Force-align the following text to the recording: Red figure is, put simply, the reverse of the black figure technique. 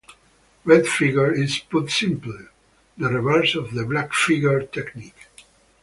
Red 0.65 0.87
figure 0.87 1.31
is, 1.31 1.59
put 1.59 1.91
simply, 1.91 2.47
the 2.97 3.07
reverse 3.09 3.53
of 3.53 3.75
the 3.75 3.85
black 3.85 4.15
figure 4.15 4.63
technique. 4.63 5.27